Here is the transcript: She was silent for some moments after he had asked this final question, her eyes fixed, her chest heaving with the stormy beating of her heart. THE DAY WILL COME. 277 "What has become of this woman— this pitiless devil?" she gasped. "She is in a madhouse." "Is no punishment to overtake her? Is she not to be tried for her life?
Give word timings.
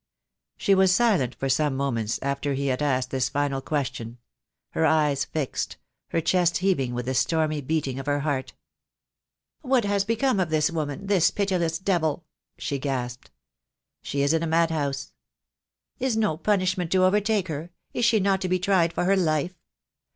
She 0.57 0.73
was 0.73 0.91
silent 0.95 1.35
for 1.35 1.47
some 1.47 1.75
moments 1.77 2.17
after 2.23 2.55
he 2.55 2.65
had 2.65 2.81
asked 2.81 3.11
this 3.11 3.29
final 3.29 3.61
question, 3.61 4.17
her 4.71 4.83
eyes 4.83 5.25
fixed, 5.25 5.77
her 6.09 6.19
chest 6.19 6.57
heaving 6.57 6.95
with 6.95 7.05
the 7.05 7.13
stormy 7.13 7.61
beating 7.61 7.99
of 7.99 8.07
her 8.07 8.21
heart. 8.21 8.53
THE 9.61 9.67
DAY 9.67 9.69
WILL 9.73 9.81
COME. 9.81 9.81
277 10.01 10.31
"What 10.31 10.31
has 10.33 10.39
become 10.39 10.39
of 10.39 10.49
this 10.49 10.71
woman— 10.71 11.05
this 11.05 11.29
pitiless 11.29 11.77
devil?" 11.77 12.25
she 12.57 12.79
gasped. 12.79 13.29
"She 14.01 14.21
is 14.23 14.33
in 14.33 14.41
a 14.41 14.47
madhouse." 14.47 15.13
"Is 15.99 16.17
no 16.17 16.35
punishment 16.35 16.91
to 16.93 17.03
overtake 17.05 17.47
her? 17.49 17.69
Is 17.93 18.03
she 18.03 18.19
not 18.19 18.41
to 18.41 18.49
be 18.49 18.57
tried 18.57 18.91
for 18.93 19.03
her 19.05 19.15
life? 19.15 19.53